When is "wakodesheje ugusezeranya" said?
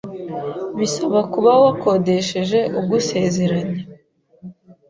1.63-3.81